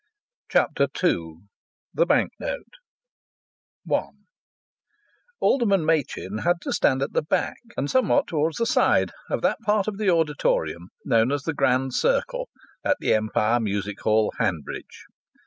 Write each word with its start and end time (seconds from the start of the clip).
CHAPTER 0.49 0.87
II 1.03 1.41
THE 1.93 2.07
BANK 2.07 2.31
NOTE 2.39 2.73
I 3.93 4.01
Alderman 5.39 5.85
Machin 5.85 6.39
had 6.39 6.55
to 6.61 6.73
stand 6.73 7.03
at 7.03 7.13
the 7.13 7.21
back, 7.21 7.57
and 7.77 7.87
somewhat 7.87 8.25
towards 8.25 8.57
the 8.57 8.65
side, 8.65 9.11
of 9.29 9.43
that 9.43 9.59
part 9.63 9.87
of 9.87 9.99
the 9.99 10.09
auditorium 10.09 10.89
known 11.05 11.31
as 11.31 11.43
the 11.43 11.53
Grand 11.53 11.93
Circle 11.93 12.49
at 12.83 12.97
the 12.99 13.13
Empire 13.13 13.59
Music 13.59 14.01
Hall, 14.01 14.33
Hanbridge. 14.39 15.05